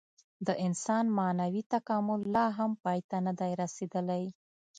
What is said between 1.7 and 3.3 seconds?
تکامل لا هم پای ته